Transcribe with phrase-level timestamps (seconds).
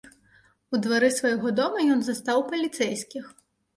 [0.75, 3.23] У двары свайго дома ён застаў паліцэйскіх.